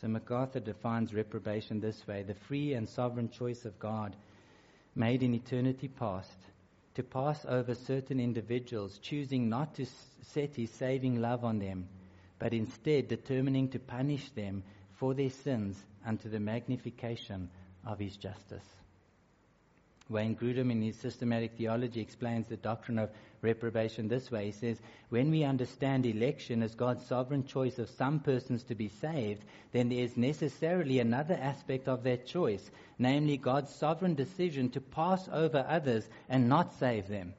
[0.01, 4.17] So MacArthur defines reprobation this way the free and sovereign choice of God
[4.95, 6.39] made in eternity past
[6.95, 9.87] to pass over certain individuals, choosing not to
[10.23, 11.89] set his saving love on them,
[12.39, 14.63] but instead determining to punish them
[14.97, 17.49] for their sins unto the magnification
[17.85, 18.65] of his justice.
[20.09, 23.11] Wayne Grudem, in his systematic theology, explains the doctrine of
[23.43, 24.47] reprobation this way.
[24.47, 28.89] He says, When we understand election as God's sovereign choice of some persons to be
[28.89, 34.81] saved, then there is necessarily another aspect of that choice, namely God's sovereign decision to
[34.81, 37.35] pass over others and not save them.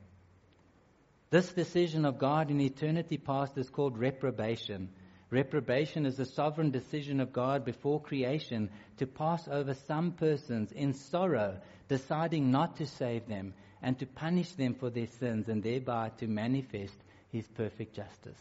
[1.30, 4.90] This decision of God in eternity past is called reprobation.
[5.30, 10.94] Reprobation is the sovereign decision of God before creation to pass over some persons in
[10.94, 11.60] sorrow,
[11.90, 16.28] deciding not to save them and to punish them for their sins and thereby to
[16.28, 16.98] manifest
[17.30, 18.40] his perfect justice.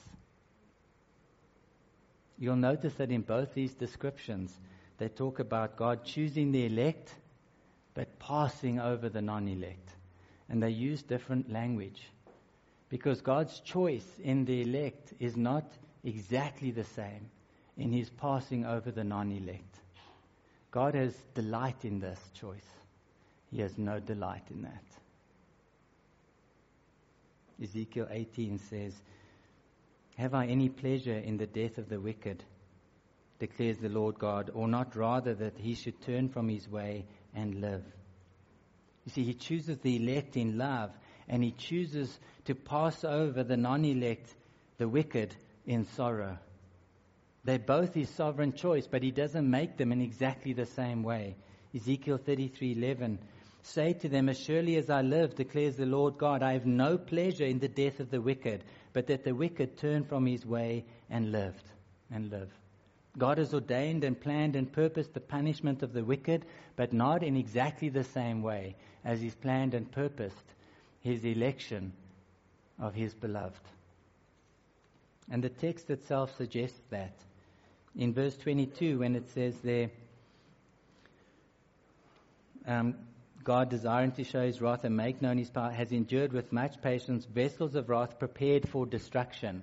[2.39, 4.55] You'll notice that in both these descriptions,
[4.99, 7.13] they talk about God choosing the elect
[7.95, 9.91] but passing over the non elect.
[10.49, 12.01] And they use different language
[12.89, 15.65] because God's choice in the elect is not
[16.07, 17.29] exactly the same
[17.77, 19.77] in his passing over the non elect.
[20.71, 22.69] God has delight in this choice,
[23.51, 24.85] he has no delight in that.
[27.63, 28.93] Ezekiel 18 says,
[30.17, 32.43] Have I any pleasure in the death of the wicked?
[33.39, 37.61] declares the Lord God, or not rather that he should turn from his way and
[37.61, 37.85] live?
[39.05, 40.91] You see, he chooses the elect in love,
[41.29, 44.35] and he chooses to pass over the non elect,
[44.79, 45.35] the wicked,
[45.67, 46.39] in sorrow.
[47.45, 51.37] They're both his sovereign choice, but he doesn't make them in exactly the same way.
[51.75, 53.19] Ezekiel 33:11
[53.63, 56.97] Say to them, As surely as I live, declares the Lord God, I have no
[56.97, 60.85] pleasure in the death of the wicked, but that the wicked turn from his way
[61.11, 61.65] and lived
[62.11, 62.49] and live.
[63.19, 66.45] God has ordained and planned and purposed the punishment of the wicked,
[66.77, 70.55] but not in exactly the same way as he's planned and purposed
[71.01, 71.93] his election
[72.79, 73.61] of his beloved.
[75.31, 77.15] And the text itself suggests that.
[77.97, 79.91] In verse 22, when it says there,
[82.67, 82.95] um,
[83.43, 86.83] God, desiring to show his wrath and make known his power, has endured with much
[86.83, 89.63] patience vessels of wrath prepared for destruction.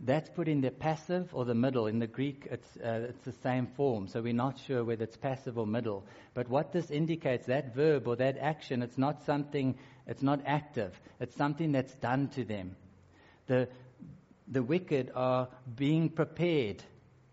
[0.00, 1.88] That's put in the passive or the middle.
[1.88, 5.16] In the Greek, it's, uh, it's the same form, so we're not sure whether it's
[5.16, 6.04] passive or middle.
[6.34, 10.98] But what this indicates, that verb or that action, it's not something, it's not active.
[11.18, 12.76] It's something that's done to them.
[13.48, 13.68] The,
[14.50, 16.82] the wicked are being prepared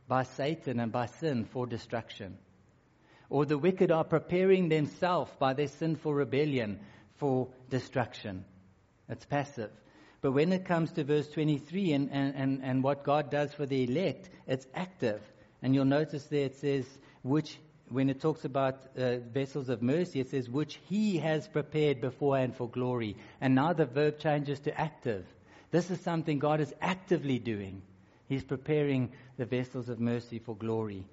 [0.08, 2.38] by Satan and by sin for destruction.
[3.30, 6.80] Or the wicked are preparing themselves by their sinful rebellion
[7.18, 8.46] for destruction.
[9.10, 9.72] It's passive.
[10.22, 13.66] But when it comes to verse 23 and, and, and, and what God does for
[13.66, 15.22] the elect, it's active.
[15.62, 16.86] And you'll notice there it says,
[17.24, 17.58] which,
[17.90, 22.56] when it talks about uh, vessels of mercy, it says, which he has prepared beforehand
[22.56, 23.16] for glory.
[23.40, 25.26] And now the verb changes to active.
[25.72, 27.82] This is something God is actively doing.
[28.28, 31.06] He's preparing the vessels of mercy for glory,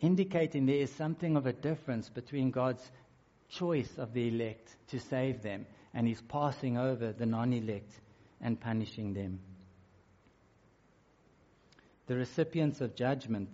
[0.00, 2.90] indicating there is something of a difference between God's
[3.48, 7.92] choice of the elect to save them and He's passing over the non elect
[8.40, 9.40] and punishing them.
[12.06, 13.50] The recipients of judgment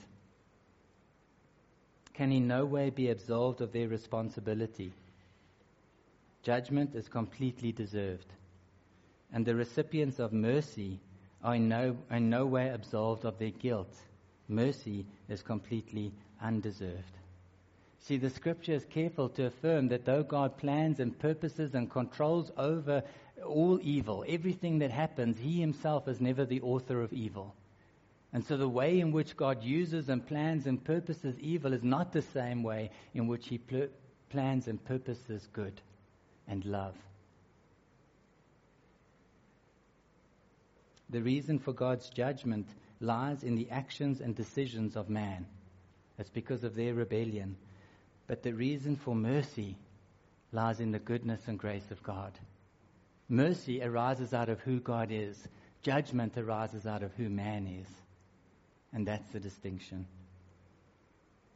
[2.14, 4.92] can in no way be absolved of their responsibility.
[6.42, 8.26] Judgment is completely deserved
[9.32, 10.98] and the recipients of mercy
[11.42, 13.94] are in no, in no way absolved of their guilt.
[14.48, 16.12] Mercy is completely
[16.42, 17.18] undeserved.
[18.00, 22.50] See, the scripture is careful to affirm that though God plans and purposes and controls
[22.56, 23.02] over
[23.44, 27.54] all evil, everything that happens, He Himself is never the author of evil.
[28.32, 32.12] And so the way in which God uses and plans and purposes evil is not
[32.12, 33.88] the same way in which He pl-
[34.30, 35.80] plans and purposes good
[36.46, 36.94] and love.
[41.10, 42.68] The reason for God's judgment
[43.00, 45.46] lies in the actions and decisions of man.
[46.18, 47.56] It's because of their rebellion.
[48.26, 49.76] But the reason for mercy
[50.52, 52.32] lies in the goodness and grace of God.
[53.28, 55.36] Mercy arises out of who God is.
[55.82, 57.88] Judgment arises out of who man is.
[58.92, 60.06] And that's the distinction.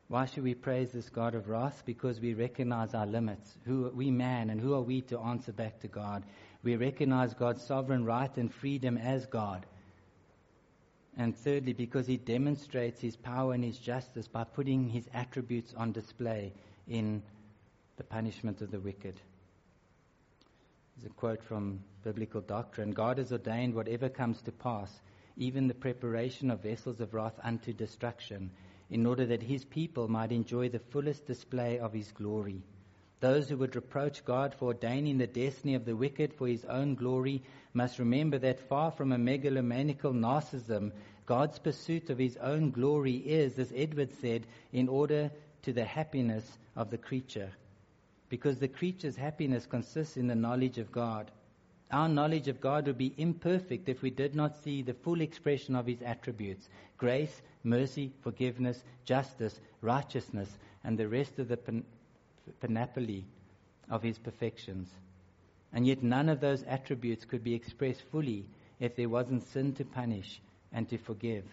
[0.08, 1.82] Why should we praise this God of wrath?
[1.86, 3.50] Because we recognize our limits.
[3.64, 6.22] Who are we man and who are we to answer back to God?
[6.62, 9.66] We recognize God's sovereign right and freedom as God.
[11.16, 15.92] And thirdly, because he demonstrates his power and his justice by putting his attributes on
[15.92, 16.52] display
[16.88, 17.22] in
[17.96, 19.20] the punishment of the wicked.
[20.96, 25.00] There's a quote from biblical doctrine God has ordained whatever comes to pass,
[25.36, 28.50] even the preparation of vessels of wrath unto destruction,
[28.88, 32.62] in order that his people might enjoy the fullest display of his glory.
[33.22, 36.96] Those who would reproach God for ordaining the destiny of the wicked for his own
[36.96, 40.90] glory must remember that far from a megalomaniacal narcissism,
[41.24, 45.30] God's pursuit of his own glory is, as Edward said, in order
[45.62, 47.52] to the happiness of the creature.
[48.28, 51.30] Because the creature's happiness consists in the knowledge of God.
[51.92, 55.76] Our knowledge of God would be imperfect if we did not see the full expression
[55.76, 56.68] of his attributes
[56.98, 61.84] grace, mercy, forgiveness, justice, righteousness, and the rest of the
[62.60, 63.24] panoply
[63.90, 64.88] of his perfections.
[65.72, 68.46] And yet none of those attributes could be expressed fully
[68.80, 70.40] if there wasn't sin to punish
[70.72, 71.44] and to forgive,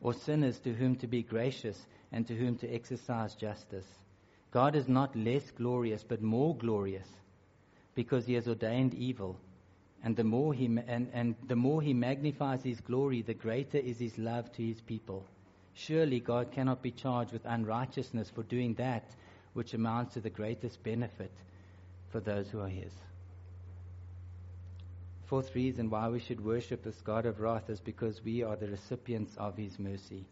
[0.00, 3.86] or sinners to whom to be gracious and to whom to exercise justice.
[4.50, 7.08] God is not less glorious, but more glorious,
[7.94, 9.36] because he has ordained evil.
[10.04, 13.98] And the more he, and, and the more he magnifies his glory, the greater is
[13.98, 15.24] his love to his people.
[15.74, 19.04] Surely God cannot be charged with unrighteousness for doing that
[19.56, 21.32] which amounts to the greatest benefit
[22.10, 22.92] for those who are His.
[25.24, 28.68] Fourth reason why we should worship this God of wrath is because we are the
[28.68, 30.26] recipients of His mercy.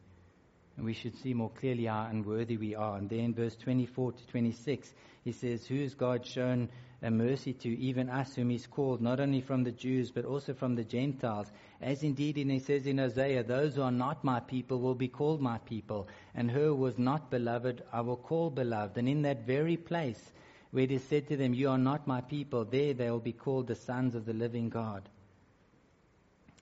[0.77, 2.99] And we should see more clearly how unworthy we are.
[2.99, 4.93] And then verse 24 to 26,
[5.25, 6.69] he says, Who has God shown
[7.05, 10.55] a mercy to, even us whom he's called, not only from the Jews, but also
[10.55, 11.53] from the Gentiles?
[11.81, 15.41] As indeed he says in Hosea, Those who are not my people will be called
[15.41, 18.97] my people, and her who was not beloved I will call beloved.
[18.97, 20.33] And in that very place
[20.71, 23.33] where it is said to them, You are not my people, there they will be
[23.33, 25.09] called the sons of the living God.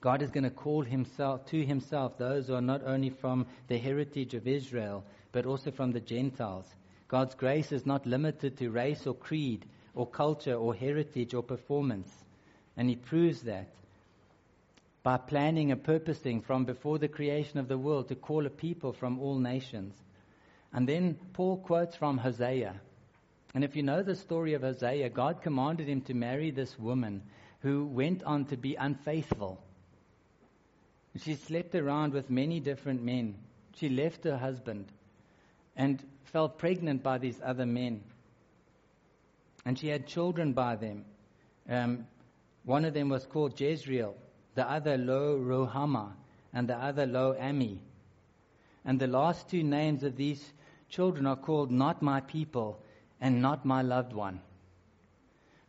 [0.01, 3.79] God is going to call himself to himself those who are not only from the
[3.79, 6.67] heritage of Israel, but also from the Gentiles.
[7.07, 9.65] God's grace is not limited to race or creed
[9.95, 12.11] or culture or heritage or performance.
[12.77, 13.69] And he proves that
[15.03, 18.93] by planning and purposing from before the creation of the world to call a people
[18.93, 19.95] from all nations.
[20.73, 22.81] And then Paul quotes from Hosea.
[23.55, 27.23] And if you know the story of Hosea, God commanded him to marry this woman
[27.61, 29.63] who went on to be unfaithful
[31.19, 33.37] she slept around with many different men.
[33.75, 34.87] She left her husband
[35.77, 38.03] and fell pregnant by these other men.
[39.65, 41.05] And she had children by them.
[41.69, 42.07] Um,
[42.65, 44.15] one of them was called Jezreel,
[44.55, 46.13] the other Lo Rohama,
[46.53, 47.81] and the other Lo Ami.
[48.85, 50.53] And the last two names of these
[50.89, 52.81] children are called Not My People
[53.21, 54.41] and Not My Loved One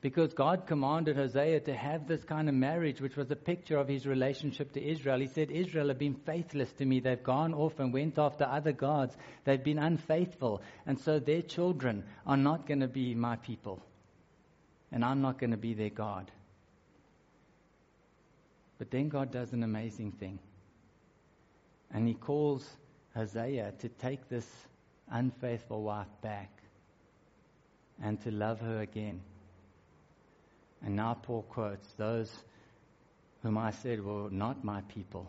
[0.03, 3.87] because God commanded Hosea to have this kind of marriage, which was a picture of
[3.87, 5.17] his relationship to Israel.
[5.21, 6.99] He said, Israel have been faithless to me.
[6.99, 9.15] They've gone off and went after other gods.
[9.45, 10.61] They've been unfaithful.
[10.85, 13.81] And so their children are not going to be my people.
[14.91, 16.29] And I'm not going to be their God.
[18.79, 20.37] But then God does an amazing thing.
[21.93, 22.69] And he calls
[23.15, 24.45] Hosea to take this
[25.09, 26.51] unfaithful wife back
[28.03, 29.21] and to love her again.
[30.83, 32.31] And now Paul quotes, Those
[33.41, 35.27] whom I said were not my people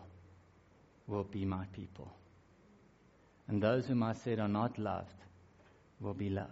[1.07, 2.11] will be my people.
[3.47, 5.15] And those whom I said are not loved
[5.99, 6.49] will be loved.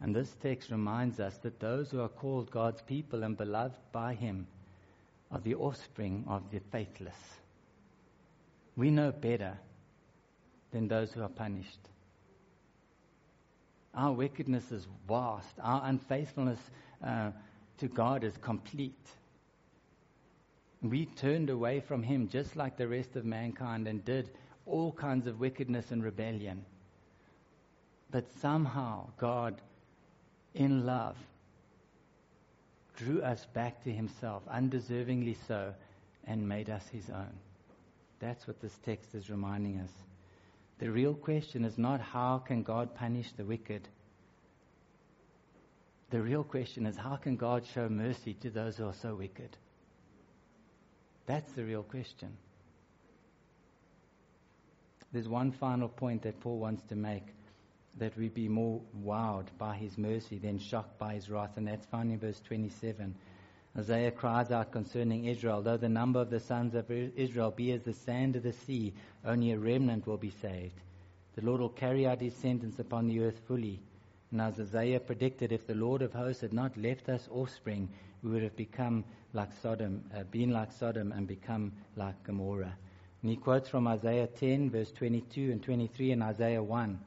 [0.00, 4.14] And this text reminds us that those who are called God's people and beloved by
[4.14, 4.46] Him
[5.30, 7.16] are the offspring of the faithless.
[8.76, 9.58] We know better
[10.72, 11.78] than those who are punished.
[13.94, 15.54] Our wickedness is vast.
[15.62, 16.58] Our unfaithfulness
[17.04, 17.30] uh,
[17.78, 19.08] to God is complete.
[20.82, 24.30] We turned away from Him just like the rest of mankind and did
[24.66, 26.64] all kinds of wickedness and rebellion.
[28.10, 29.60] But somehow God,
[30.54, 31.16] in love,
[32.96, 35.74] drew us back to Himself, undeservingly so,
[36.26, 37.32] and made us His own.
[38.20, 39.90] That's what this text is reminding us.
[40.78, 43.88] The real question is not how can God punish the wicked?
[46.12, 49.56] The real question is how can God show mercy to those who are so wicked?
[51.24, 52.36] That's the real question.
[55.10, 57.24] There's one final point that Paul wants to make
[57.96, 61.86] that we be more wowed by his mercy than shocked by his wrath, and that's
[61.86, 63.14] found in verse 27.
[63.78, 67.84] Isaiah cries out concerning Israel, though the number of the sons of Israel be as
[67.84, 68.92] the sand of the sea,
[69.24, 70.78] only a remnant will be saved.
[71.36, 73.80] The Lord will carry out his sentence upon the earth fully.
[74.32, 77.90] And as Isaiah predicted, if the Lord of hosts had not left us offspring,
[78.22, 79.04] we would have become
[79.34, 82.74] like Sodom, uh, been like Sodom and become like Gomorrah.
[83.20, 86.98] And he quotes from Isaiah 10, verse 22 and 23, and Isaiah 1.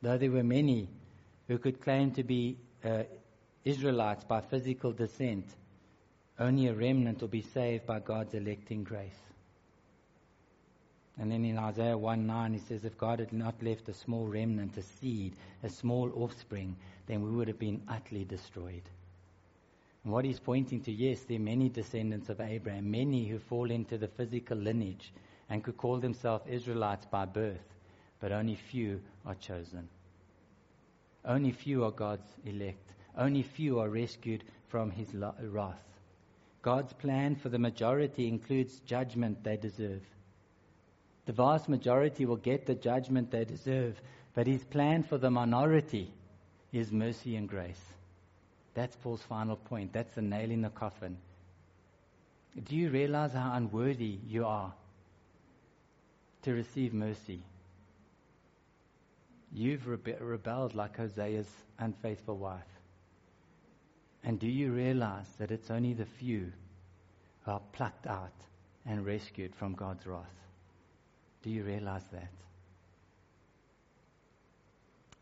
[0.00, 0.88] Though there were many
[1.48, 3.04] who could claim to be uh,
[3.64, 5.46] Israelites by physical descent,
[6.38, 9.20] only a remnant will be saved by God's electing grace.
[11.18, 14.26] And then in Isaiah 1 9, he says, If God had not left a small
[14.26, 18.82] remnant, a seed, a small offspring, then we would have been utterly destroyed.
[20.02, 23.70] And what he's pointing to, yes, there are many descendants of Abraham, many who fall
[23.70, 25.12] into the physical lineage
[25.48, 27.74] and could call themselves Israelites by birth,
[28.20, 29.88] but only few are chosen.
[31.24, 32.92] Only few are God's elect.
[33.16, 35.78] Only few are rescued from his wrath.
[36.60, 40.02] God's plan for the majority includes judgment they deserve.
[41.26, 44.00] The vast majority will get the judgment they deserve,
[44.34, 46.12] but his plan for the minority
[46.72, 47.80] is mercy and grace.
[48.74, 49.92] That's Paul's final point.
[49.92, 51.16] That's the nail in the coffin.
[52.62, 54.72] Do you realize how unworthy you are
[56.42, 57.40] to receive mercy?
[59.52, 61.48] You've rebe- rebelled like Hosea's
[61.78, 62.60] unfaithful wife.
[64.24, 66.52] And do you realize that it's only the few
[67.44, 68.32] who are plucked out
[68.84, 70.43] and rescued from God's wrath?
[71.44, 72.30] Do you realize that?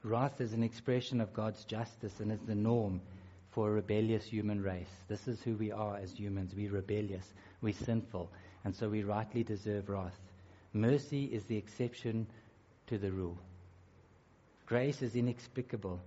[0.05, 3.01] Wrath is an expression of God's justice and is the norm
[3.51, 4.95] for a rebellious human race.
[5.09, 6.55] This is who we are as humans.
[6.57, 7.27] We're rebellious,
[7.61, 8.31] we're sinful,
[8.64, 10.16] and so we rightly deserve wrath.
[10.73, 12.29] Mercy is the exception
[12.87, 13.39] to the rule.
[14.66, 16.01] Grace is inexplicable,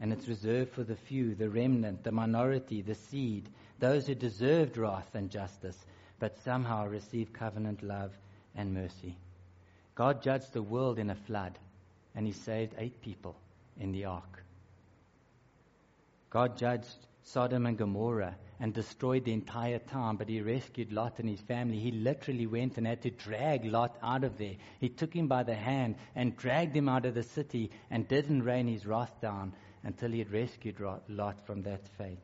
[0.00, 3.48] and it's reserved for the few, the remnant, the minority, the seed,
[3.80, 5.76] those who deserved wrath and justice,
[6.20, 8.12] but somehow received covenant love
[8.54, 9.16] and mercy.
[9.96, 11.58] God judged the world in a flood,
[12.14, 13.34] and he saved eight people
[13.80, 14.44] in the ark.
[16.30, 16.94] God judged
[17.24, 21.78] Sodom and Gomorrah and destroyed the entire town, but he rescued Lot and his family.
[21.78, 24.54] He literally went and had to drag Lot out of there.
[24.80, 28.44] He took him by the hand and dragged him out of the city and didn't
[28.44, 30.78] rain his wrath down until he had rescued
[31.08, 32.18] Lot from that fate.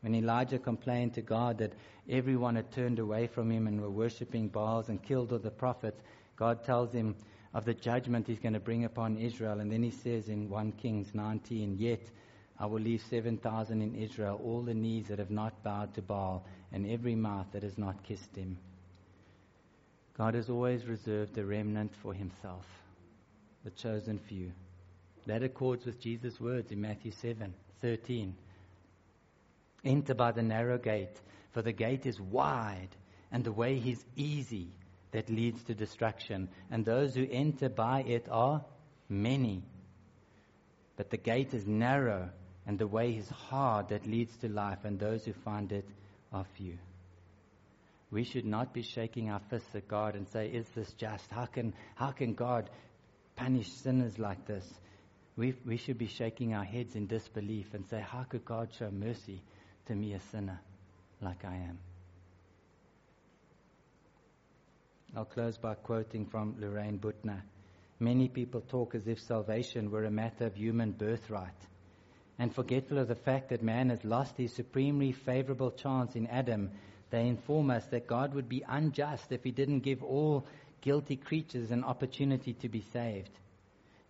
[0.00, 1.74] When Elijah complained to God that
[2.08, 6.02] everyone had turned away from him and were worshipping Baals and killed all the prophets,
[6.36, 7.14] God tells him
[7.54, 9.60] of the judgment he's going to bring upon Israel.
[9.60, 12.02] And then he says in 1 Kings 19, Yet
[12.58, 16.44] I will leave 7,000 in Israel, all the knees that have not bowed to Baal,
[16.72, 18.58] and every mouth that has not kissed him.
[20.16, 22.66] God has always reserved a remnant for himself,
[23.64, 24.52] the chosen few.
[25.26, 28.34] That accords with Jesus' words in Matthew 7 13.
[29.84, 31.20] Enter by the narrow gate,
[31.50, 32.90] for the gate is wide,
[33.32, 34.68] and the way is easy
[35.12, 38.64] that leads to destruction, and those who enter by it are
[39.08, 39.62] many.
[40.96, 42.30] But the gate is narrow
[42.66, 45.88] and the way is hard that leads to life, and those who find it
[46.32, 46.78] are few.
[48.10, 51.30] We should not be shaking our fists at God and say, Is this just?
[51.30, 52.70] How can, how can God
[53.36, 54.64] punish sinners like this?
[55.34, 58.90] We, we should be shaking our heads in disbelief and say, How could God show
[58.90, 59.42] mercy
[59.86, 60.60] to me, a sinner
[61.20, 61.78] like I am?
[65.14, 67.42] I'll close by quoting from Loraine Boettner.
[68.00, 71.66] Many people talk as if salvation were a matter of human birthright
[72.38, 76.70] and forgetful of the fact that man has lost his supremely favorable chance in Adam,
[77.10, 80.46] they inform us that God would be unjust if he didn't give all
[80.80, 83.30] guilty creatures an opportunity to be saved.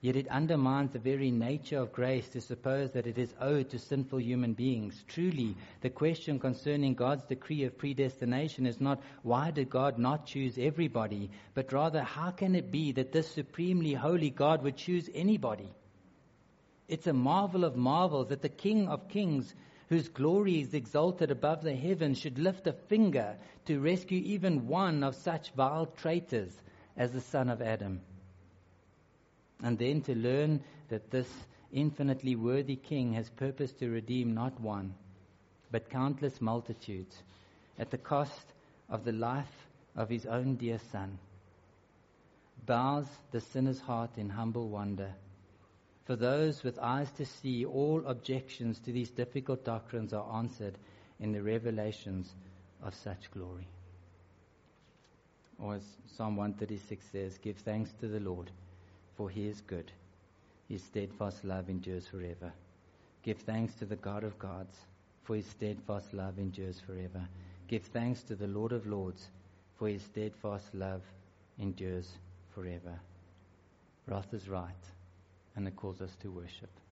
[0.02, 3.78] Yet it undermines the very nature of grace to suppose that it is owed to
[3.78, 5.04] sinful human beings.
[5.06, 10.58] Truly, the question concerning God's decree of predestination is not why did God not choose
[10.58, 15.72] everybody, but rather how can it be that this supremely holy God would choose anybody?
[16.88, 19.54] It's a marvel of marvels that the King of Kings,
[19.88, 23.36] whose glory is exalted above the heavens, should lift a finger
[23.66, 26.60] to rescue even one of such vile traitors
[26.96, 28.00] as the son of Adam.
[29.62, 31.28] And then to learn that this
[31.72, 34.94] infinitely worthy King has purpose to redeem not one,
[35.70, 37.22] but countless multitudes
[37.78, 38.52] at the cost
[38.90, 41.18] of the life of his own dear Son,
[42.66, 45.14] bows the sinner's heart in humble wonder
[46.04, 50.76] for those with eyes to see, all objections to these difficult doctrines are answered
[51.20, 52.34] in the revelations
[52.82, 53.68] of such glory.
[55.58, 55.82] Or as
[56.16, 58.50] Psalm 136 says, Give thanks to the Lord,
[59.16, 59.90] for he is good.
[60.68, 62.52] His steadfast love endures forever.
[63.22, 64.76] Give thanks to the God of gods,
[65.22, 67.28] for his steadfast love endures forever.
[67.68, 69.28] Give thanks to the Lord of lords,
[69.76, 71.02] for his steadfast love
[71.58, 72.08] endures
[72.54, 72.98] forever.
[74.06, 74.84] Wrath is right
[75.56, 76.70] and it calls us to worship.